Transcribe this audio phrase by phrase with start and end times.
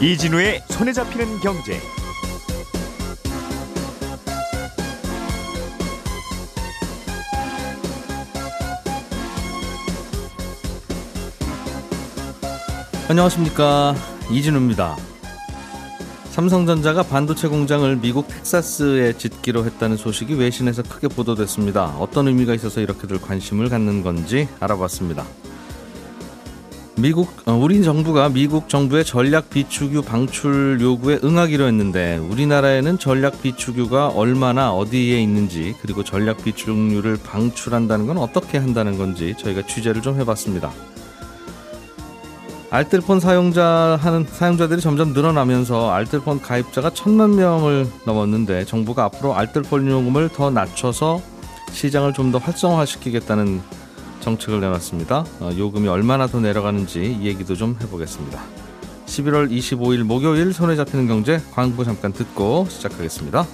[0.00, 1.80] 이진우의 손에 잡히는 경제.
[13.08, 13.96] 안녕하십니까
[14.30, 14.96] 이진우입니다.
[16.30, 21.96] 삼성전자가 반도체 공장을 미국 텍사스에 짓기로 했다는 소식이 외신에서 크게 보도됐습니다.
[21.98, 25.24] 어떤 의미가 있어서 이렇게들 관심을 갖는 건지 알아봤습니다.
[27.00, 34.08] 미국 어, 우리 정부가 미국 정부의 전략 비축유 방출 요구에 응하기로 했는데 우리나라에는 전략 비축유가
[34.08, 40.72] 얼마나 어디에 있는지 그리고 전략 비축유를 방출한다는 건 어떻게 한다는 건지 저희가 취재를 좀 해봤습니다.
[42.70, 50.30] 알뜰폰 사용자 하는 사용자들이 점점 늘어나면서 알뜰폰 가입자가 천만 명을 넘었는데 정부가 앞으로 알뜰폰 요금을
[50.30, 51.22] 더 낮춰서
[51.70, 53.62] 시장을 좀 더 활성화시키겠다는
[54.20, 55.24] 정책을 내놨습니다.
[55.40, 58.42] 어, 요금이 얼마나 더 내려가는지 이 얘기도 좀 해보겠습니다.
[59.06, 63.46] 11월 25일 목요일 손에 잡히는 경제 광고 잠깐 듣고 시작하겠습니다.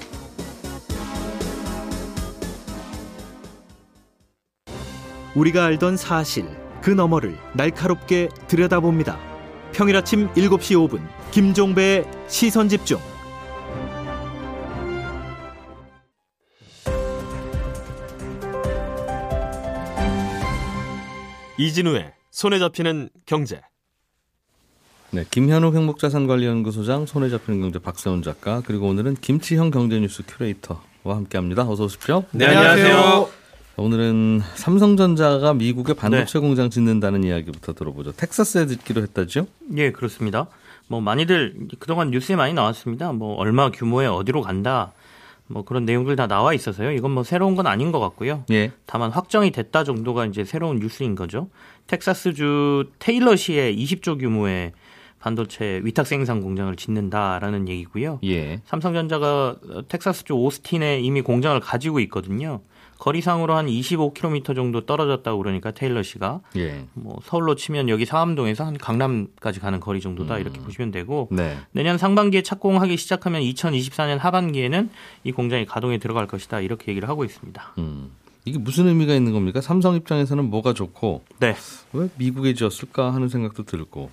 [5.34, 6.46] 우리가 알던 사실
[6.80, 9.18] 그 너머를 날카롭게 들여다봅니다.
[9.72, 11.00] 평일 아침 7시 5분
[11.32, 12.98] 김종배의 시선 집중.
[21.56, 23.60] 이진우의 손에 잡히는 경제.
[25.10, 31.62] 네, 김현욱 행복자산관리연구소장, 손에 잡히는 경제 박세훈 작가, 그리고 오늘은 김치형 경제뉴스 큐레이터와 함께합니다.
[31.68, 32.24] 어서 오십시오.
[32.32, 33.28] 네, 안녕하세요.
[33.76, 36.40] 오늘은 삼성전자가 미국에 반도체 네.
[36.40, 38.12] 공장 짓는다는 이야기부터 들어보죠.
[38.12, 39.46] 텍사스에 짓기로 했다죠?
[39.76, 40.48] 예, 그렇습니다.
[40.88, 43.12] 뭐 많이들 그동안 뉴스에 많이 나왔습니다.
[43.12, 44.92] 뭐 얼마 규모의 어디로 간다.
[45.46, 46.92] 뭐 그런 내용들 다 나와 있어서요.
[46.92, 48.44] 이건 뭐 새로운 건 아닌 것 같고요.
[48.50, 48.72] 예.
[48.86, 51.48] 다만 확정이 됐다 정도가 이제 새로운 뉴스인 거죠.
[51.86, 54.72] 텍사스주 테일러시에 20조 규모의
[55.18, 58.20] 반도체 위탁 생산 공장을 짓는다라는 얘기고요.
[58.24, 58.60] 예.
[58.66, 59.56] 삼성전자가
[59.88, 62.60] 텍사스주 오스틴에 이미 공장을 가지고 있거든요.
[62.98, 66.86] 거리상으로 한 25km 정도 떨어졌다고 그러니까 테일러 씨가 예.
[66.94, 70.40] 뭐 서울로 치면 여기 상암동에서 한 강남까지 가는 거리 정도다 음.
[70.40, 71.56] 이렇게 보시면 되고 네.
[71.72, 74.90] 내년 상반기에 착공하기 시작하면 2024년 하반기에는
[75.24, 77.74] 이 공장이 가동에 들어갈 것이다 이렇게 얘기를 하고 있습니다.
[77.78, 78.12] 음.
[78.46, 79.60] 이게 무슨 의미가 있는 겁니까?
[79.60, 81.56] 삼성 입장에서는 뭐가 좋고 네.
[81.92, 84.10] 왜 미국에 지었을까 하는 생각도 들고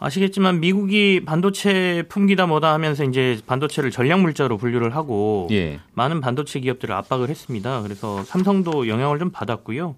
[0.00, 5.78] 아시겠지만 미국이 반도체 품기다 뭐다 하면서 이제 반도체를 전략 물자로 분류를 하고 예.
[5.92, 7.82] 많은 반도체 기업들을 압박을 했습니다.
[7.82, 9.94] 그래서 삼성도 영향을 좀 받았고요.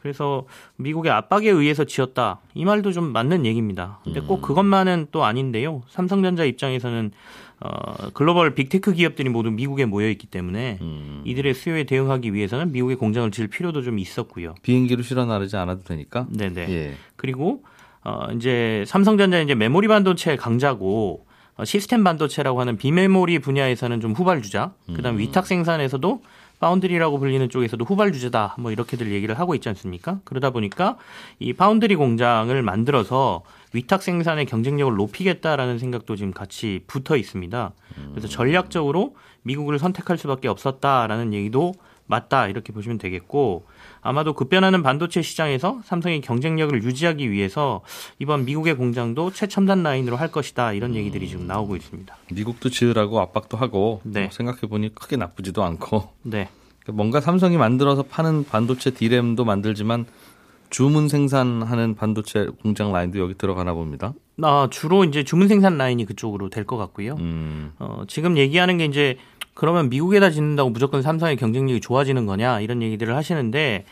[0.00, 0.46] 그래서
[0.76, 2.40] 미국의 압박에 의해서 지었다.
[2.54, 4.00] 이 말도 좀 맞는 얘기입니다.
[4.02, 4.42] 근데 꼭 음.
[4.42, 5.82] 그것만은 또 아닌데요.
[5.88, 7.12] 삼성전자 입장에서는
[7.60, 11.22] 어, 글로벌 빅테크 기업들이 모두 미국에 모여 있기 때문에 음.
[11.24, 14.54] 이들의 수요에 대응하기 위해서는 미국의 공장을 지을 필요도 좀 있었고요.
[14.62, 16.26] 비행기로 실어 나르지 않아도 되니까.
[16.30, 16.68] 네네.
[16.70, 16.94] 예.
[17.14, 17.62] 그리고
[18.04, 21.26] 어, 이제 삼성전자 이제 메모리 반도체 강자고
[21.56, 24.72] 어, 시스템 반도체라고 하는 비메모리 분야에서는 좀 후발 주자.
[24.94, 25.18] 그다음 음.
[25.18, 26.22] 위탁 생산에서도
[26.60, 28.56] 파운드리라고 불리는 쪽에서도 후발 주자다.
[28.58, 30.20] 뭐 이렇게들 얘기를 하고 있지 않습니까?
[30.24, 30.96] 그러다 보니까
[31.40, 33.42] 이 파운드리 공장을 만들어서
[33.72, 37.72] 위탁 생산의 경쟁력을 높이겠다라는 생각도 지금 같이 붙어 있습니다.
[38.10, 41.74] 그래서 전략적으로 미국을 선택할 수밖에 없었다라는 얘기도
[42.06, 43.66] 맞다 이렇게 보시면 되겠고
[44.02, 47.80] 아마도 급변하는 반도체 시장에서 삼성의 경쟁력을 유지하기 위해서
[48.18, 52.14] 이번 미국의 공장도 최첨단 라인으로 할 것이다 이런 얘기들이 지금 나오고 있습니다.
[52.32, 54.22] 미국도 지으라고 압박도 하고 네.
[54.22, 56.48] 뭐 생각해 보니 크게 나쁘지도 않고 네.
[56.80, 60.04] 그러니까 뭔가 삼성이 만들어서 파는 반도체 디램도 만들지만
[60.68, 64.14] 주문 생산하는 반도체 공장 라인도 여기 들어가나 봅니다.
[64.42, 67.14] 아, 주로 이제 주문 생산 라인이 그쪽으로 될 것 같고요.
[67.20, 67.72] 음.
[67.78, 69.18] 어, 지금 얘기하는 게 이제
[69.54, 73.84] 그러면 미국에다 짓는다고 무조건 삼성의 경쟁력이 좋아지는 거냐 이런 얘기들을 하시는데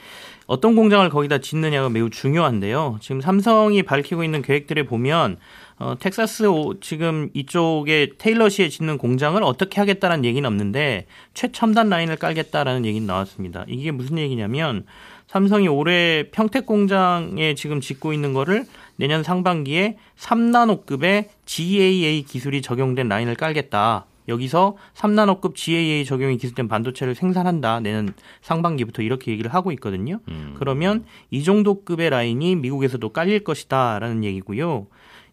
[0.47, 2.99] 어떤 공장을 거기다 짓느냐가 매우 중요한데요.
[3.01, 5.37] 지금 삼성이 밝히고 있는 계획들에 보면
[5.79, 6.45] 어, 텍사스
[6.81, 13.65] 지금 이쪽에 테일러시에 짓는 공장을 어떻게 하겠다는 얘기는 없는데 최첨단 라인을 깔겠다라는 얘기는 나왔습니다.
[13.69, 14.85] 이게 무슨 얘기냐면
[15.29, 23.37] 삼성이 올해 평택 공장에 지금 짓고 있는 거를 내년 상반기에 3나노급의 GAA 기술이 적용된 라인을
[23.37, 24.07] 깔겠다.
[24.29, 27.81] 여기서 3나노급 GAA 적용이 기술된 반도체를 생산한다.
[27.81, 28.13] 내년
[28.43, 30.21] 상반기부터 이렇게 얘기를 하고 있거든요.
[30.29, 30.55] 음.
[30.59, 34.87] 그러면 이 정도 급의 라인이 미국에서도 깔릴 것이다라는 얘기고요.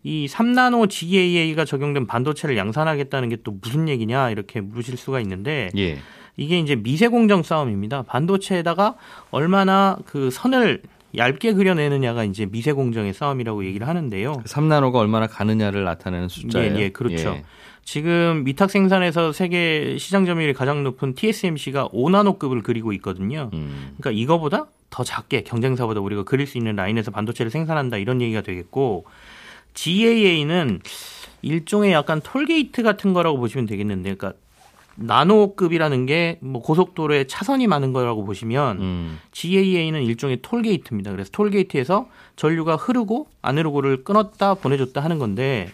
[0.04, 6.00] 이 3나노 GAA가 적용된 반도체를 양산하겠다는 게 또 무슨 얘기냐 이렇게 물으실 수가 있는데 예.
[6.36, 8.04] 이게 이제 미세 공정 싸움입니다.
[8.04, 8.96] 반도체에다가
[9.32, 10.82] 얼마나 그 선을
[11.16, 14.44] 얇게 그려내느냐가 이제 미세 공정의 싸움이라고 얘기를 하는데요.
[14.46, 16.76] 3나노가 얼마나 가느냐를 나타내는 숫자예요.
[16.76, 17.30] 예, 예 그렇죠.
[17.30, 17.44] 예.
[17.88, 23.50] 지금 위탁 생산에서 세계 시장 점유율이 가장 높은 TSMC가 5나노급을 그리고 있거든요.
[23.54, 23.94] 음.
[23.98, 29.06] 그러니까 이거보다 더 작게 경쟁사보다 우리가 그릴 수 있는 라인에서 반도체를 생산한다 이런 얘기가 되겠고
[29.74, 30.82] GAA는
[31.44, 34.38] 일종의 약간 톨게이트 같은 거라고 보시면 되겠는데, 그러니까
[34.96, 39.20] 나노급이라는 게 뭐 고속도로에 차선이 많은 거라고 보시면 음.
[39.32, 41.12] GAA는 일종의 톨게이트입니다.
[41.12, 45.70] 그래서 톨게이트에서 전류가 흐르고 안으로를 끊었다 보내줬다 하는 건데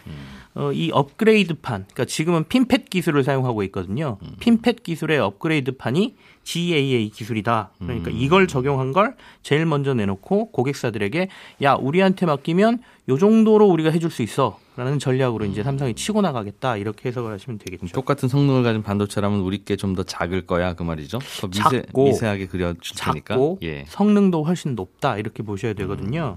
[0.56, 4.18] 어, 이 업그레이드판, 그러니까 지금은 핀팻 기술을 사용하고 있거든요.
[4.38, 6.14] 핀팻 기술의 업그레이드판이
[6.44, 7.70] GAA 기술이다.
[7.80, 11.28] 그러니까 이걸 적용한 걸 제일 먼저 내놓고 고객사들에게
[11.62, 17.08] 야 우리한테 맡기면 요 정도로 우리가 해줄 수 있어라는 전략으로 이제 삼성이 치고 나가겠다 이렇게
[17.08, 17.88] 해석을 하시면 되겠죠.
[17.88, 21.18] 똑같은 성능을 가진 반도체라면 우리께 좀 더 작을 거야 그 말이죠.
[21.40, 23.34] 더 미세, 작고, 미세하게 그려줄 테니까.
[23.34, 26.36] 작고 예, 성능도 훨씬 높다 이렇게 보셔야 되거든요.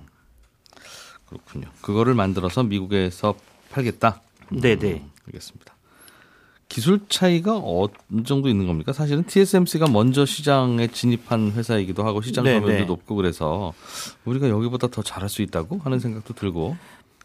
[1.28, 1.68] 그렇군요.
[1.82, 3.36] 그거를 만들어서 미국에서
[3.78, 4.22] 팔겠다.
[4.50, 5.04] 네네.
[5.28, 5.76] 알겠습니다.
[6.70, 8.92] 기술 차이가 어느 정도 있는 겁니까?
[8.92, 12.86] 사실은 TSMC가 먼저 시장에 진입한 회사이기도 하고 시장 네, 점유율도 네.
[12.86, 13.74] 높고 그래서
[14.26, 16.76] 우리가 여기보다 더 잘할 수 있다고 하는 생각도 들고.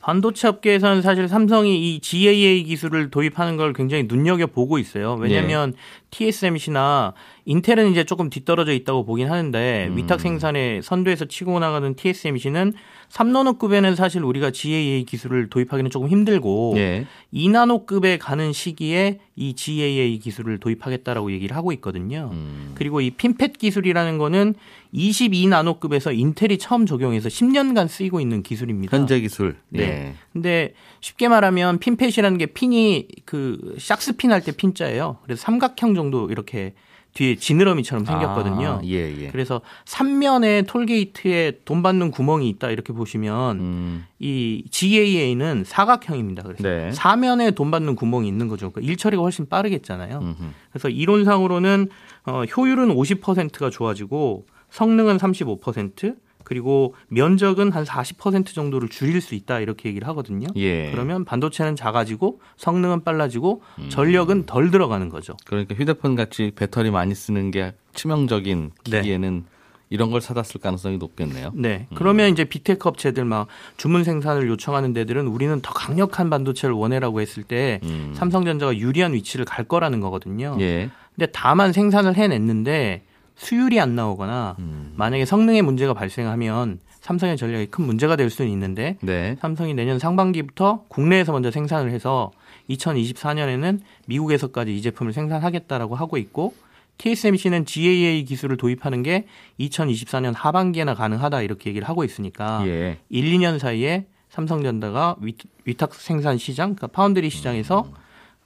[0.01, 5.15] 반도체 업계에서는 사실 삼성이 이 GAA 기술을 도입하는 걸 굉장히 눈여겨 보고 있어요.
[5.15, 5.75] 왜냐하면
[6.13, 7.15] TSMC나
[7.45, 9.97] 인텔은 이제 조금 뒤떨어져 있다고 보긴 하는데 음.
[9.97, 12.75] 위탁 생산에 선두에서 치고 나가는 TSMC는
[13.11, 17.07] 3나노급에는 사실 우리가 GAA 기술을 도입하기는 조금 힘들고 예.
[17.35, 22.31] 2나노급에 가는 시기에 이 GAA 기술을 도입하겠다라고 얘기를 하고 있거든요.
[22.33, 22.73] 음.
[22.75, 24.55] 그리고 이 핀팻 기술이라는 거는
[24.95, 28.97] 22나노급에서 인텔이 처음 적용해서 10년간 쓰이고 있는 기술입니다.
[28.97, 29.57] 현재 기술.
[29.69, 29.83] 네.
[29.83, 30.15] 예.
[30.33, 35.19] 근데 쉽게 말하면 핀팻이라는 게 핀이 그 샥스핀 할 때 핀자예요.
[35.23, 36.75] 그래서 삼각형 정도 이렇게
[37.15, 38.69] 뒤에 지느러미처럼 생겼거든요.
[38.69, 39.29] 아, 예, 예.
[39.31, 46.43] 그래서 삼면에 톨게이트에 돈 받는 구멍이 있다 이렇게 보시면 음, 이 GAA는 사각형입니다.
[46.43, 46.91] 그래서 네.
[46.93, 48.71] 사면에 돈 받는 구멍이 있는 거죠.
[48.71, 50.19] 그러니까 일 처리가 훨씬 빠르겠잖아요.
[50.21, 50.43] 음흠.
[50.71, 51.89] 그래서 이론상으로는
[52.25, 59.89] 어, 효율은 50%가 좋아지고 성능은 35% 그리고 면적은 한 40% 정도를 줄일 수 있다 이렇게
[59.89, 60.47] 얘기를 하거든요.
[60.57, 60.91] 예.
[60.91, 65.37] 그러면 반도체는 작아지고 성능은 빨라지고 전력은 덜 들어가는 거죠.
[65.47, 69.01] 그러니까 휴대폰 같이 배터리 많이 쓰는 게 치명적인 네.
[69.01, 69.45] 기기에는
[69.93, 71.53] 이런 걸 사다 쓸 가능성이 높겠네요.
[71.55, 71.87] 네.
[71.95, 73.47] 그러면 이제 비테크 업체들 막
[73.77, 78.15] 주문 생산을 요청하는 데들은 우리는 더 강력한 반도체를 원해라고 했을 때 음.
[78.17, 80.57] 삼성전자가 유리한 위치를 갈 거라는 거거든요.
[80.61, 80.91] 예.
[81.15, 83.03] 근데 다만 생산을 해냈는데
[83.43, 84.93] 수율이 안 나오거나 음.
[84.97, 89.37] 만약에 성능에 문제가 발생하면 삼성의 전략이 큰 문제가 될 수는 있는데 네.
[89.41, 92.31] 삼성이 내년 상반기부터 국내에서 먼저 생산을 해서
[92.71, 96.55] 2024년에는 미국에서까지 이 제품을 생산하겠다라고 하고 있고
[96.99, 99.27] TSMC는 GAA 기술을 도입하는 게
[99.59, 102.99] 2024년 하반기에나 가능하다 이렇게 얘기를 하고 있으니까 예.
[103.09, 105.35] 1, 2년 사이에 삼성전자가 위,
[105.65, 107.91] 위탁 생산 시장, 그러니까 파운드리 시장에서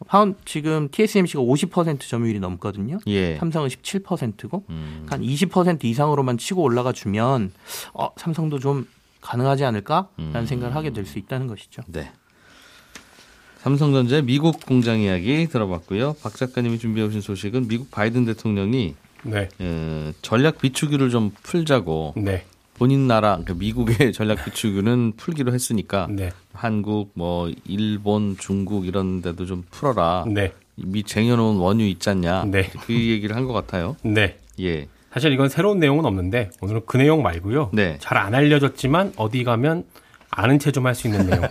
[0.07, 2.99] 파운 지금 TSMC가 50% 점유율이 넘거든요.
[3.07, 3.37] 예.
[3.39, 5.07] 삼성은 17%고 음.
[5.09, 7.51] 한 20% 이상으로만 치고 올라가 주면
[7.95, 8.87] 어, 삼성도 좀
[9.23, 10.47] 가능하지 않을까라는 음.
[10.47, 11.83] 생각을 하게 될 수 있다는 것이죠.
[11.87, 12.11] 네.
[13.59, 16.15] 삼성전자의 미국 공장 이야기 들어봤고요.
[16.23, 18.95] 박 작가님이 준비해 오신 소식은 미국 바이든 대통령이
[19.25, 19.49] 네.
[19.59, 22.45] 어, 전략 비추기를 좀 풀자고 네.
[22.79, 26.31] 본인 나라 그러니까 미국의 전략 비추기는 풀기로 했으니까 네.
[26.53, 30.25] 한국 뭐 일본 중국 이런 데도 좀 풀어라.
[30.29, 30.53] 네.
[30.77, 32.45] 미 쟁여놓은 원유 있잖냐.
[32.45, 32.71] 네.
[32.87, 33.97] 그 얘기를 한 것 같아요.
[34.03, 34.37] 네.
[34.61, 34.89] 예.
[35.13, 37.71] 사실 이건 새로운 내용은 없는데 오늘은 그 내용 말고요.
[37.73, 37.97] 네.
[38.01, 39.85] 잘 안 알려졌지만 어디 가면
[40.37, 41.43] 아는 체좀할 수 있는 내용.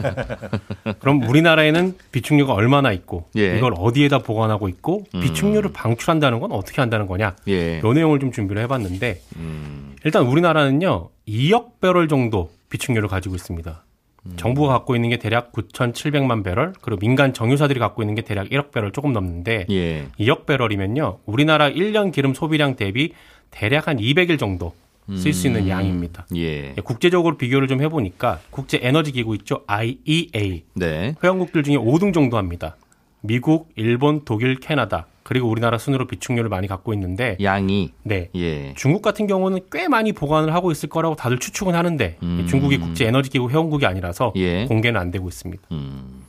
[0.99, 3.57] 그럼 우리나라에는 비축류가 얼마나 있고 예.
[3.57, 5.21] 이걸 어디에다 보관하고 있고 음.
[5.21, 7.35] 비축류를 방출한다는 건 어떻게 한다는 거냐.
[7.47, 7.81] 예.
[7.83, 9.95] 요 내용을 좀 준비를 해봤는데 음.
[10.05, 13.83] 일단 우리나라는요 2억 배럴 정도 비축류를 가지고 있습니다.
[14.27, 14.33] 음.
[14.37, 18.71] 정부가 갖고 있는 게 대략 9,700만 배럴, 그리고 민간 정유사들이 갖고 있는 게 대략 1억
[18.71, 20.05] 배럴 조금 넘는데 예.
[20.19, 23.13] 2억 배럴이면요 우리나라 1년 기름 소비량 대비
[23.49, 24.73] 대략 한 200일 정도
[25.15, 25.69] 쓸 수 있는 음.
[25.69, 26.25] 양입니다.
[26.35, 26.73] 예.
[26.77, 31.15] 예, 국제적으로 비교를 좀 해보니까 국제 에너지 기구 있죠 IEA 네.
[31.23, 32.75] 회원국들 중에 5등 정도 합니다.
[33.21, 38.29] 미국, 일본, 독일, 캐나다 그리고 우리나라 순으로 비축률을 많이 갖고 있는데 양이 네.
[38.35, 38.75] 예.
[38.75, 42.45] 중국 같은 경우는 꽤 많이 보관을 하고 있을 거라고 다들 추측은 하는데 음.
[42.47, 44.65] 중국이 국제 에너지 기구 회원국이 아니라서 예.
[44.65, 45.63] 공개는 안 되고 있습니다.
[45.71, 46.24] 음.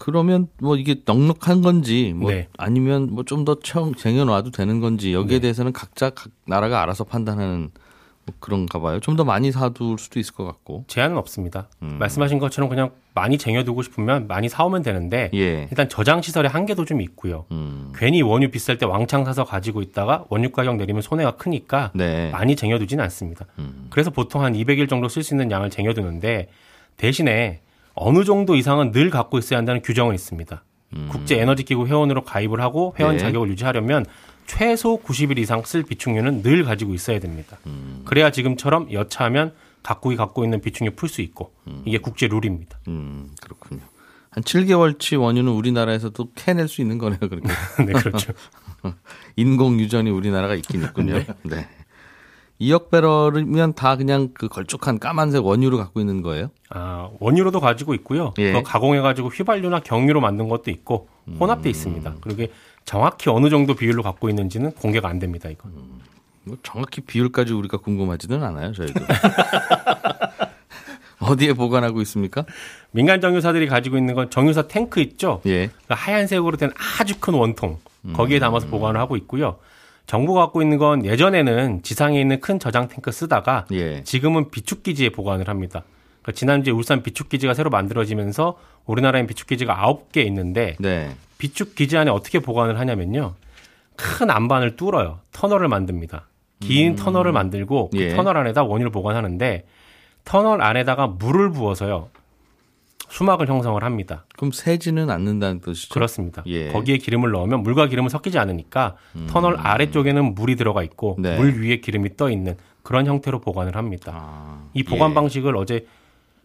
[0.00, 2.48] 그러면 뭐 이게 넉넉한 건지 뭐 네.
[2.56, 5.40] 아니면 뭐 좀 더 쟁여놔도 되는 건지 여기에 네.
[5.42, 7.70] 대해서는 각자 각 나라가 알아서 판단하는
[8.24, 8.98] 뭐 그런가 봐요.
[9.00, 10.84] 좀 더 많이 사둘 수도 있을 것 같고.
[10.88, 11.68] 제한은 없습니다.
[11.82, 11.96] 음.
[11.98, 15.66] 말씀하신 것처럼 그냥 많이 쟁여두고 싶으면 많이 사오면 되는데 예.
[15.70, 17.44] 일단 저장 시설의 한계도 좀 있고요.
[17.50, 17.92] 음.
[17.94, 22.30] 괜히 원유 비쌀 때 왕창 사서 가지고 있다가 원유 가격 내리면 손해가 크니까 네.
[22.30, 23.44] 많이 쟁여두지는 않습니다.
[23.58, 23.88] 음.
[23.90, 26.48] 그래서 보통 한 200일 정도 쓸 수 있는 양을 쟁여두는데
[26.96, 27.60] 대신에
[28.00, 30.64] 어느 정도 이상은 늘 갖고 있어야 한다는 규정은 있습니다.
[31.08, 33.16] 국제 에너지 기구 회원으로 가입을 하고 회원 음.
[33.18, 33.22] 네.
[33.22, 34.06] 자격을 유지하려면
[34.46, 37.58] 최소 90일 이상 쓸 비축류는 늘 가지고 있어야 됩니다.
[38.04, 39.52] 그래야 지금처럼 여차하면
[39.82, 41.52] 각국이 갖고 있는 비축류 풀수 있고
[41.84, 42.78] 이게 국제 룰입니다.
[42.88, 43.82] 음, 그렇군요.
[44.30, 47.18] 한 7개월치 원유는 우리나라에서도 캐낼 수 있는 거네요.
[47.20, 47.48] 그렇게.
[47.84, 48.32] 네, 그렇죠.
[49.36, 51.14] 인공 유전이 우리나라가 있긴 있군요.
[51.18, 51.26] 네.
[51.42, 51.68] 네.
[52.60, 56.50] 2억 배럴이면 다 그냥 그 걸쭉한 까만색 원유를 갖고 있는 거예요?
[56.68, 58.34] 아, 원유로도 가지고 있고요.
[58.38, 58.52] 예.
[58.52, 62.14] 그거 가공해가지고 휘발유나 경유로 만든 것도 있고 혼합돼 있습니다.
[62.20, 62.52] 그리고 이게
[62.84, 65.48] 정확히 어느 정도 비율로 갖고 있는지는 공개가 안 됩니다.
[65.48, 65.72] 이건.
[66.44, 69.00] 뭐 정확히 비율까지 우리가 궁금하지는 않아요, 저희도.
[71.20, 72.44] 어디에 보관하고 있습니까?
[72.92, 75.40] 민간 정유사들이 가지고 있는 건 정유사 탱크 있죠.
[75.46, 75.68] 예.
[75.68, 77.78] 그러니까 하얀색으로 된 아주 큰 원통
[78.14, 79.58] 거기에 담아서 보관을 하고 있고요.
[80.10, 84.02] 정부가 갖고 있는 건 예전에는 지상에 있는 큰 저장 탱크 쓰다가 예.
[84.02, 85.84] 지금은 비축 기지에 보관을 합니다.
[86.20, 91.14] 그러니까 지난주에 울산 비축 기지가 새로 만들어지면서 우리나라엔 비축 기지가 9개 있는데 네.
[91.38, 93.34] 비축 기지 안에 어떻게 보관을 하냐면요.
[93.94, 95.20] 큰 안반을 뚫어요.
[95.30, 96.26] 터널을 만듭니다.
[96.58, 98.08] 긴 터널을 만들고 그 예.
[98.08, 99.64] 터널 안에다 원유를 보관하는데
[100.24, 102.08] 터널 안에다가 물을 부어서요.
[103.10, 104.24] 수막을 형성을 합니다.
[104.36, 105.92] 그럼 새지는 않는다는 뜻이죠?
[105.92, 106.42] 그렇습니다.
[106.46, 106.68] 예.
[106.68, 108.96] 거기에 기름을 넣으면 물과 기름은 섞이지 않으니까
[109.28, 111.22] 터널 아래쪽에는 물이 들어가 있고 음.
[111.22, 111.36] 네.
[111.36, 114.12] 물 위에 기름이 떠 있는 그런 형태로 보관을 합니다.
[114.14, 115.14] 아, 이 보관 예.
[115.14, 115.86] 방식을 어제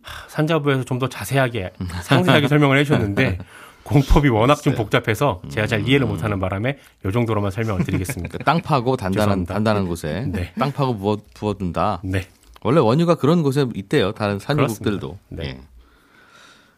[0.01, 1.71] 하, 산자부에서 좀 더 자세하게
[2.03, 3.37] 상세하게 설명을 해주셨는데
[3.83, 8.39] 공법이 워낙 좀 복잡해서 제가 잘 이해를 못하는 바람에 이 정도로만 설명을 드리겠습니다.
[8.43, 9.45] 땅 파고 단단한.
[9.45, 10.51] 단단한 곳에 네.
[10.57, 12.01] 땅 파고 부어 부어둔다.
[12.03, 12.25] 네,
[12.63, 14.11] 원래 원유가 그런 곳에 있대요.
[14.13, 15.17] 다른 산유국들도.
[15.29, 15.43] 네.
[15.45, 15.59] 예.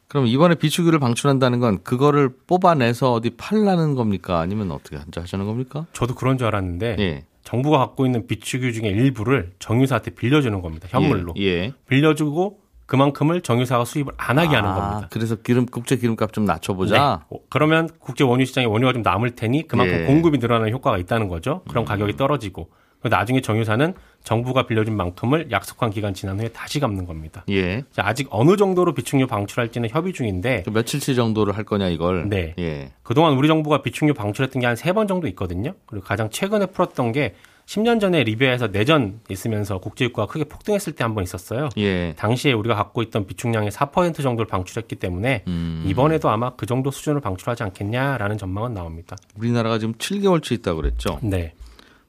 [0.07, 4.39] 그럼 이번에 비축유를 방출한다는 건 그거를 뽑아내서 어디 팔라는 겁니까?
[4.39, 5.85] 아니면 어떻게 하자는 겁니까?
[5.93, 7.25] 저도 그런 줄 알았는데 예.
[7.43, 10.87] 정부가 갖고 있는 비축유 중에 일부를 정유사한테 빌려주는 겁니다.
[10.89, 11.43] 현물로 예.
[11.43, 11.73] 예.
[11.87, 15.07] 빌려주고 그만큼을 정유사가 수입을 안 하게 하는 아, 겁니다.
[15.11, 16.95] 그래서 기름 국제 기름값 좀 낮춰보자.
[17.29, 17.35] 네.
[17.35, 19.99] 어, 그러면 국제 원유 시장에 원유가 좀 남을 테니 그만큼 예.
[20.03, 20.07] 음.
[20.07, 21.63] 공급이 늘어나는 효과가 있다는 거죠.
[21.67, 22.69] 그럼 가격이 떨어지고
[23.03, 27.45] 나중에 정유사는 정부가 빌려준 만큼을 약속한 기간 지난 후에 다시 갚는 겁니다.
[27.49, 27.83] 예.
[27.91, 32.27] 자, 아직 어느 정도로 비축유 방출할지는 협의 중인데 그 며칠치 정도를 할 거냐 이걸.
[32.27, 32.53] 네.
[32.59, 32.91] 예.
[33.03, 35.73] 그동안 우리 정부가 비축유 방출했던 게 한 세 번 정도 있거든요.
[35.85, 37.35] 그리고 가장 최근에 풀었던 게
[37.67, 41.69] 10년 전에 리비아에서 내전 있으면서 국제유가가 크게 폭등했을 때 한 번 있었어요.
[41.77, 42.13] 예.
[42.17, 45.83] 당시에 우리가 갖고 있던 비축량의 4% 정도를 방출했기 때문에 음.
[45.85, 49.15] 이번에도 아마 그 정도 수준을 방출하지 않겠냐라는 전망은 나옵니다.
[49.37, 51.19] 우리나라가 지금 7개월치 있다고 그랬죠.
[51.21, 51.53] 네.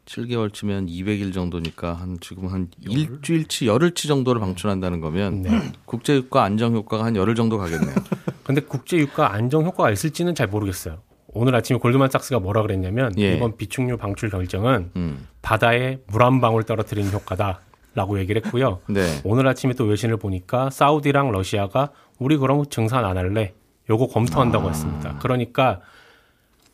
[0.09, 5.50] 7개월치면 200일 정도니까 한 지금 한 일주일치 열흘치 정도를 방출한다는 거면 네.
[5.85, 7.95] 국제유가 안정 효과가 한 열흘 정도 가겠네요.
[8.43, 10.99] 근데 국제유가 안정 효과가 있을지는 잘 모르겠어요.
[11.29, 13.35] 오늘 아침에 골드만삭스가 뭐라 그랬냐면 예.
[13.37, 15.29] 이번 비축유 방출 결정은 음.
[15.43, 17.61] 바다에 물 한 방울 떨어뜨리는 효과다
[17.95, 18.81] 라고 얘기를 했고요.
[18.88, 19.21] 네.
[19.25, 23.53] 오늘 아침에 또 외신을 보니까 사우디랑 러시아가 우리 그럼 증산 안 할래?
[23.91, 24.71] 요거 검토한다고 아.
[24.71, 25.19] 했습니다.
[25.19, 25.81] 그러니까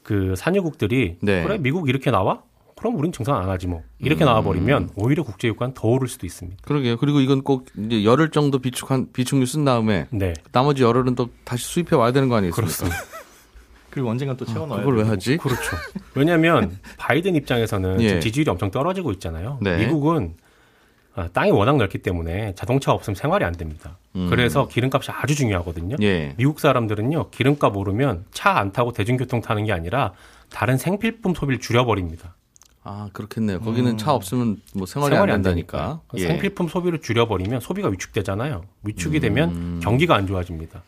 [0.04, 1.42] 그 산유국들이 네.
[1.42, 2.42] 그래 미국 이렇게 나와?
[2.84, 3.82] 그럼 우린 증산 안 하지 뭐.
[3.98, 4.26] 이렇게 음.
[4.26, 6.58] 나와버리면 오히려 국제유가는 더 오를 수도 있습니다.
[6.66, 6.98] 그러게요.
[6.98, 10.34] 그리고 이건 꼭 이제 열흘 정도 비축한 비축유 쓴 다음에 네.
[10.52, 12.60] 나머지 열흘은 또 다시 수입해 와야 되는 거 아니겠습니까?
[12.60, 12.96] 그렇습니다.
[13.88, 15.04] 그리고 언젠가 또 채워 넣어야 그걸 왜.
[15.04, 15.38] 하지?
[15.38, 15.62] 그렇죠.
[16.14, 18.08] 왜냐하면 바이든 입장에서는 예.
[18.08, 19.58] 지금 지지율이 엄청 떨어지고 있잖아요.
[19.62, 19.78] 네.
[19.78, 20.34] 미국은
[21.14, 23.96] 아, 땅이 워낙 넓기 때문에 자동차 없으면 생활이 안 됩니다.
[24.14, 24.26] 음.
[24.28, 25.96] 그래서 기름값이 아주 중요하거든요.
[26.02, 26.34] 예.
[26.36, 30.12] 미국 사람들은요 기름값 오르면 차 안 타고 대중교통 타는 게 아니라
[30.50, 32.34] 다른 생필품 소비를 줄여버립니다.
[32.86, 33.60] 아 그렇겠네요.
[33.60, 35.78] 거기는 차 없으면 뭐 생활이, 생활이 안안 된다니까.
[35.78, 36.00] 되니까.
[36.16, 36.26] 예.
[36.28, 38.64] 생필품 소비를 줄여버리면 소비가 위축되잖아요.
[38.82, 39.20] 위축이 음.
[39.20, 40.82] 되면 경기가 안 좋아집니다.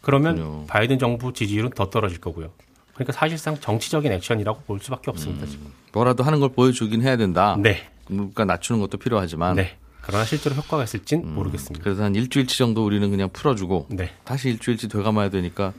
[0.00, 0.66] 그러면 그렇군요.
[0.66, 2.50] 바이든 정부 지지율은 더 떨어질 거고요.
[2.94, 5.12] 그러니까 사실상 정치적인 액션이라고 볼 수밖에 음.
[5.12, 5.46] 없습니다.
[5.46, 5.66] 지금.
[5.92, 7.56] 뭐라도 하는 걸 보여주긴 해야 된다.
[7.58, 9.56] 네, 물가 낮추는 것도 필요하지만.
[9.56, 9.76] 네.
[10.00, 11.84] 그러나 실제로 효과가 있을진 음, 모르겠습니다.
[11.84, 14.10] 그래서 한 일주일치 정도 우리는 그냥 풀어주고 네.
[14.24, 15.72] 다시 일주일치 되감아야 되니까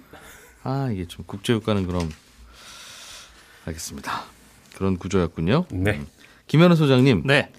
[0.64, 2.10] 아 이게 좀 국제유가는 그럼
[3.66, 4.33] 알겠습니다.
[4.76, 5.66] 그런 구조였군요.
[5.72, 6.02] 네.
[6.48, 7.50] 김현우 소장님, 네.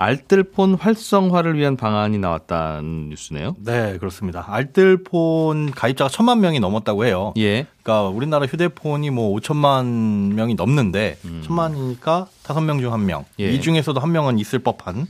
[0.00, 3.56] 알뜰폰 활성화를 위한 방안이 나왔다는 뉴스네요.
[3.64, 4.44] 네, 그렇습니다.
[4.46, 7.34] 알뜰폰 가입자가 천만 명이 넘었다고 해요.
[7.36, 11.42] 예, 그러니까 우리나라 휴대폰이 뭐 5천만 명이 넘는데 음.
[11.44, 13.24] 천만이니까 다섯 명 중 한 명.
[13.40, 13.50] 예.
[13.52, 15.08] 이 중에서도 한 명은 있을 법한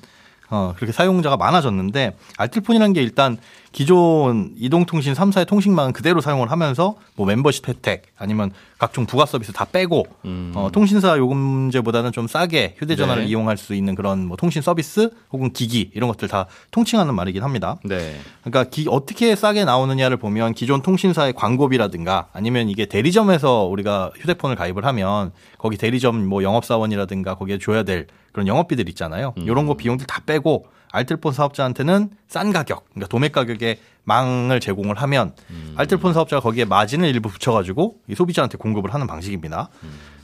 [0.51, 3.37] 어, 그렇게 사용자가 많아졌는데 알뜰폰이라는 게 일단
[3.73, 9.67] 기존 이동통신 3사의 통신망은 그대로 사용을 하면서 뭐 멤버십 혜택 아니면 각종 부가 서비스 다
[9.67, 10.53] 빼고 음.
[10.55, 13.29] 어, 통신사 요금제보다는 좀 싸게 휴대전화를 네.
[13.29, 17.77] 이용할 수 있는 그런 뭐 통신 서비스 혹은 기기 이런 것들 다 통칭하는 말이긴 합니다.
[17.85, 24.57] 네, 그러니까 기- 어떻게 싸게 나오느냐를 보면 기존 통신사의 광고비라든가 아니면 이게 대리점에서 우리가 휴대폰을
[24.57, 29.35] 가입을 하면 거기 대리점 뭐 영업사원이라든가 거기에 줘야 될 그런 영업비들 있잖아요.
[29.37, 35.33] 이런 거 비용들 다 빼고 알뜰폰 사업자한테는 싼 가격, 그러니까 도매 가격에 망을 제공을 하면
[35.77, 39.69] 알뜰폰 사업자가 거기에 마진을 일부 붙여가지고 이 소비자한테 공급을 하는 방식입니다.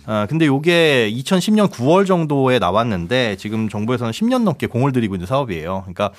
[0.06, 5.83] 아, 근데 요게 2010년 9월 정도에 나왔는데 지금 정부에서는 10년 넘게 공을 들이고 있는 사업이에요.
[5.83, 6.11] 그러니까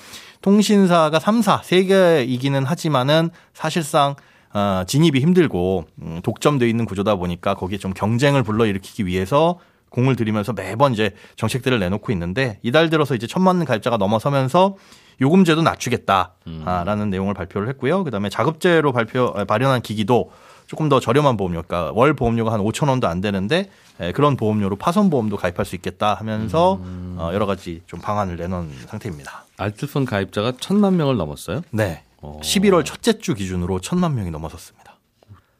[0.42, 4.16] 통신사가 3사, 3개이기는 하지만은 사실상
[4.52, 9.58] 어, 진입이 힘들고 음, 독점돼 있는 구조다 보니까 거기에 좀 경쟁을 불러일으키기 위해서
[9.96, 14.76] 공을 들이면서 매번 이제 정책들을 내놓고 있는데 이달 들어서 이제 천만 가입자가 넘어서면서
[15.22, 18.04] 요금제도 낮추겠다라는 내용을 발표를 했고요.
[18.04, 20.30] 그다음에 자급제로 발표 아, 발현한 기기도
[20.66, 24.76] 조금 더 저렴한 보험료, 그러니까 월 보험료가 한 5천 원도 안 되는데 에, 그런 보험료로
[24.76, 29.46] 파손 보험도 가입할 수 있겠다 하면서 어, 여러 가지 좀 방안을 내놓은 상태입니다.
[29.56, 31.62] 알뜰폰 가입자가 천만 명을 넘었어요.
[31.70, 32.02] 네.
[32.20, 32.38] 어.
[32.42, 34.98] 11월 첫째 주 기준으로 천만 명이 넘어섰습니다.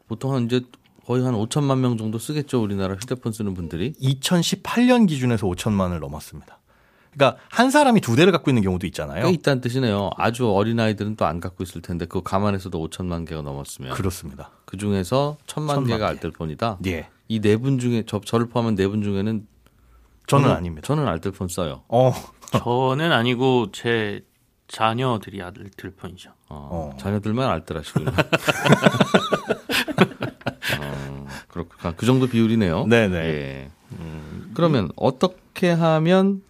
[0.07, 0.61] 보통 한 이제
[1.07, 3.93] 거의 한 5천만 명 정도 쓰겠죠 우리나라 휴대폰 쓰는 분들이.
[3.93, 6.59] 2018년 기준에서 5천만을 넘었습니다.
[7.13, 9.23] 그러니까 한 사람이 두 대를 갖고 있는 경우도 있잖아요.
[9.25, 10.09] 꽤 있다는 뜻이네요.
[10.17, 14.51] 아주 어린 아이들은 또 안 갖고 있을 텐데 그거 감안해서도 5천만 개가 넘었으면 그렇습니다.
[14.65, 16.11] 그 중에서 천만 천만 개가 개.
[16.11, 16.79] 알뜰폰이다.
[16.87, 17.07] 예.
[17.29, 19.47] 이 네 분 중에 저, 저를 포함한 네 분 중에는
[20.27, 20.85] 저는 아닙니다.
[20.85, 21.83] 저는 알뜰폰 써요.
[21.87, 22.11] 어,
[22.51, 24.25] 저는 아니고 제
[24.67, 26.31] 자녀들이 알뜰폰이죠.
[26.49, 26.97] 어, 어.
[26.99, 28.11] 자녀들만 알뜰하시군요.
[31.49, 31.93] 어, 그렇구나.
[31.95, 32.85] 그 정도 비율이네요.
[32.87, 33.15] 네네.
[33.17, 33.69] 예.
[33.99, 36.41] 음, 그러면 어떻게 하면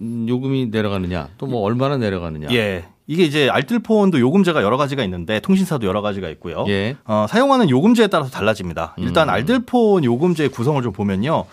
[0.00, 1.28] 음, 요금이 내려가느냐?
[1.38, 2.48] 또 뭐 얼마나 내려가느냐?
[2.52, 2.86] 예.
[3.06, 6.64] 이게 이제 알뜰폰도 요금제가 여러 가지가 있는데 통신사도 여러 가지가 있고요.
[6.68, 6.96] 예.
[7.04, 8.94] 어, 사용하는 요금제에 따라서 달라집니다.
[8.98, 9.34] 일단 음.
[9.34, 11.44] 알뜰폰 요금제 구성을 좀 보면요.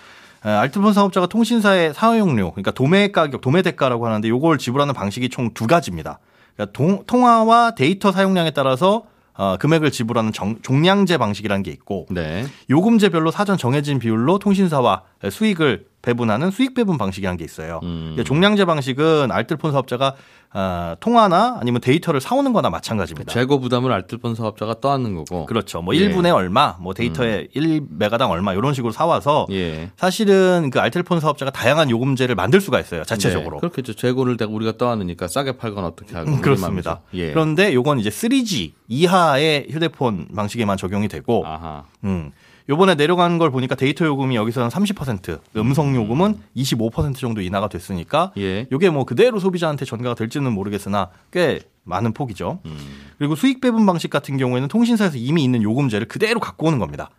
[0.46, 5.54] 에, 알뜰폰 사업자가 통신사의 사용료, 그러니까 도매 가격, 도매 대가라고 하는데 요걸 지불하는 방식이 총
[5.54, 6.20] 두 가지입니다.
[6.56, 9.04] 그러니까 동- 통화와 데이터 사용량에 따라서
[9.38, 12.46] 어, 금액을 지불하는 정- 종량제 방식이라는 게 있고 네.
[12.70, 17.80] 요금제별로 사전 정해진 비율로 통신사와 수익을 배분하는 수익 배분 방식이라는 게 있어요.
[17.84, 18.16] 음.
[18.24, 20.16] 종량제 방식은 알뜰폰 사업자가
[20.54, 23.34] 어, 통화나 아니면 데이터를 사오는 거나 마찬가지입니다.
[23.34, 25.48] 재고 부담을 알뜰폰 사업자가 떠안는 거고.
[25.48, 25.82] 그렇죠.
[25.82, 26.06] 뭐 예.
[26.06, 26.12] 음.
[26.12, 29.92] 1분에 얼마, 뭐 데이터에 1메가당 얼마 이런 식으로 사와서 예.
[29.98, 33.04] 사실은 그 알뜰폰 사업자가 다양한 요금제를 만들 수가 있어요.
[33.04, 33.58] 자체적으로.
[33.58, 33.96] 네, 그렇겠죠.
[33.96, 37.01] 재고를 우리가 떠안으니까 싸게 팔거나 어떻게 하고 음, 그렇습니다.
[37.16, 37.32] 예.
[37.32, 41.84] 그런데 요건 이제 3G 이하의 휴대폰 방식에만 적용이 되고 아하.
[42.06, 42.32] 음.
[42.68, 48.68] 요번에 내려간 걸 보니까 데이터 요금이 여기서는 30%, 음성 요금은 25% 정도 인하가 됐으니까 예.
[48.72, 52.60] 요게 뭐 그대로 소비자한테 전가가 될지는 모르겠으나 꽤 많은 폭이죠.
[52.66, 52.78] 음.
[53.18, 57.12] 그리고 수익 배분 방식 같은 경우에는 통신사에서 이미 있는 요금제를 그대로 갖고 오는 겁니다.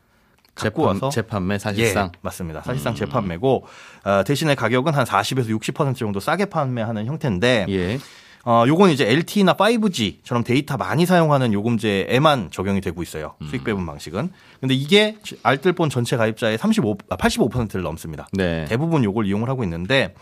[0.57, 2.11] 갖고 재판, 와서 재판매 사실상 음.
[2.15, 2.63] 예, 맞습니다.
[2.63, 3.67] 사실상 재판매고
[4.05, 7.99] 어, 대신에 가격은 한 40에서 60% 정도 싸게 판매하는 형태인데 예.
[8.47, 13.35] 어, 요건 이제 LTE나 5G처럼 데이터 많이 사용하는 요금제에만 적용이 되고 있어요.
[13.43, 13.49] 음.
[13.49, 14.31] 수익 배분 방식은.
[14.61, 18.29] 근데 이게 알뜰폰 전체 가입자의 35, 아, 85%를 넘습니다.
[18.33, 18.65] 네.
[18.67, 20.15] 대부분 요걸 이용을 하고 있는데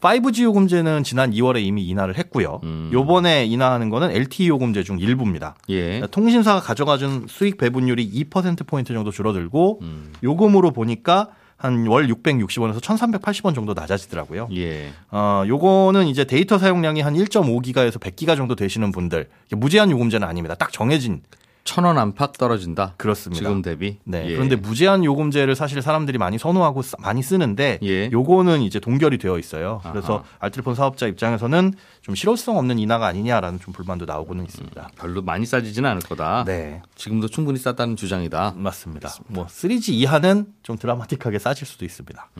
[0.00, 2.60] 5G 요금제는 지난 2월에 이미 인하를 했고요.
[2.64, 2.90] 음.
[2.92, 5.54] 요번에 인하하는 거는 LTE 요금제 중 일부입니다.
[5.70, 6.00] 예.
[6.10, 10.12] 통신사가 가져가준 수익 배분율이 2%포인트 정도 줄어들고 음.
[10.24, 14.48] 요금으로 보니까 한 월 660원에서 1380원 정도 낮아지더라고요.
[14.54, 14.90] 예.
[15.10, 20.54] 어, 요거는 이제 데이터 사용량이 한 1.5기가에서 100기가 정도 되시는 분들 무제한 요금제는 아닙니다.
[20.54, 21.22] 딱 정해진
[21.68, 22.94] 천 원 안팎 떨어진다.
[22.96, 23.38] 그렇습니다.
[23.38, 23.98] 지금 대비.
[24.04, 24.26] 네.
[24.26, 24.34] 예.
[24.34, 28.08] 그런데 무제한 요금제를 사실 사람들이 많이 선호하고 쓰- 많이 쓰는데 예.
[28.10, 29.82] 요거는 이제 동결이 되어 있어요.
[29.90, 30.24] 그래서 아하.
[30.38, 34.88] 알뜰폰 사업자 입장에서는 좀 실효성 없는 인하가 아니냐라는 좀 불만도 나오고는 있습니다.
[34.98, 36.44] 별로 많이 싸지지는 않을 거다.
[36.46, 36.80] 네.
[36.94, 38.54] 지금도 충분히 싸다는 주장이다.
[38.56, 39.10] 맞습니다.
[39.26, 42.30] 뭐 3G 이하는 좀 드라마틱하게 싸질 수도 있습니다.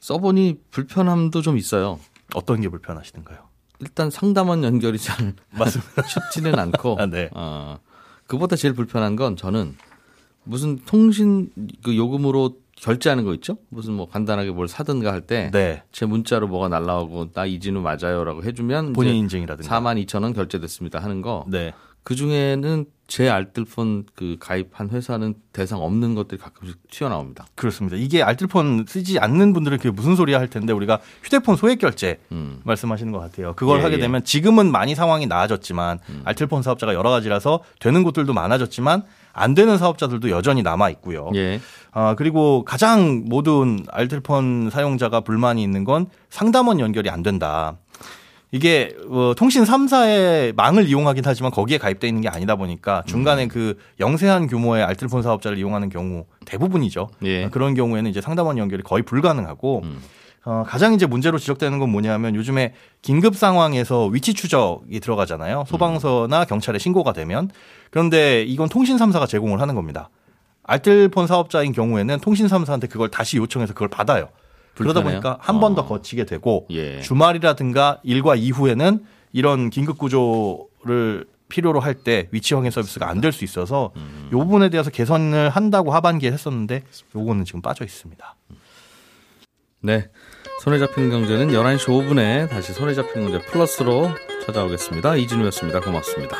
[0.00, 1.98] 써보니 불편함도 좀 있어요.
[2.34, 3.38] 어떤 게 불편하시던가요?
[3.80, 6.02] 일단 상담원 연결이 잘 맞습니다.
[6.06, 7.30] 쉽지는 않고 아, 네.
[7.32, 7.78] 어,
[8.28, 9.74] 그보다 제일 불편한 건 저는
[10.44, 11.50] 무슨 통신
[11.82, 13.58] 그 요금으로 결제하는 거 있죠?
[13.70, 15.82] 무슨 뭐 간단하게 뭘 사든가 할 때제 네.
[16.06, 19.80] 문자로 뭐가 날라오고 나 이진우 맞아요라고 해주면 본인 인증이라든가.
[19.80, 21.44] 4만 2천 원 결제됐습니다 하는 거.
[21.48, 21.72] 네.
[22.04, 27.46] 그 중에는 제 알뜰폰 그 가입한 회사는 대상 없는 것들이 가끔씩 튀어나옵니다.
[27.54, 27.96] 그렇습니다.
[27.96, 32.60] 이게 알뜰폰 쓰지 않는 분들은 그게 무슨 소리야 할 텐데 우리가 휴대폰 소액 결제 음.
[32.64, 33.54] 말씀하시는 것 같아요.
[33.56, 33.98] 그걸 예, 하게 예.
[33.98, 34.02] 음.
[34.02, 40.28] 되면 지금은 많이 상황이 나아졌지만 알뜰폰 사업자가 여러 가지라서 되는 곳들도 많아졌지만 안 되는 사업자들도
[40.28, 41.30] 여전히 남아 있고요.
[41.34, 41.60] 예.
[41.92, 47.78] 아, 그리고 가장 모든 알뜰폰 사용자가 불만이 있는 건 상담원 연결이 안 된다.
[48.50, 53.48] 이게 어, 통신 3사의 망을 이용하긴 하지만 거기에 가입돼 있는 게 아니다 보니까 중간에 음.
[53.48, 57.08] 그 영세한 규모의 알뜰폰 사업자를 이용하는 경우 대부분이죠.
[57.24, 57.44] 예.
[57.44, 60.02] 아, 그런 경우에는 이제 상담원 연결이 거의 불가능하고 음.
[60.44, 65.64] 어, 가장 이제 문제로 지적되는 건 뭐냐면 요즘에 긴급 상황에서 위치 추적이 들어가잖아요.
[65.68, 67.50] 소방서나 경찰에 신고가 되면
[67.90, 70.08] 그런데 이건 통신 3사가 제공을 하는 겁니다.
[70.62, 74.28] 알뜰폰 사업자인 경우에는 통신 3사한테 그걸 다시 요청해서 그걸 받아요.
[74.84, 75.02] 그러다?
[75.02, 75.86] 보니까 한 번더 어.
[75.86, 77.00] 거치게 되고 예.
[77.00, 83.44] 주말이라든가 일과 이후에는 이런 긴급 구조를 필요로 할 때 위치 확인 서비스가 안 될 수
[83.44, 84.28] 있어서 음.
[84.32, 86.82] 요 부분에 대해서 개선을 한다고 하반기에 했었는데
[87.14, 88.36] 요거는 지금 빠져 있습니다.
[89.80, 90.08] 네.
[90.62, 94.10] 손에 잡히는 경제는 11시 5분에 다시 손에 잡히는 경제 플러스로
[94.44, 95.16] 찾아오겠습니다.
[95.16, 95.80] 이진우였습니다.
[95.80, 96.36] 고맙습니다.